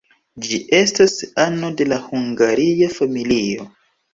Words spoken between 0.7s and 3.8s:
estas ano de la Hungaria familio.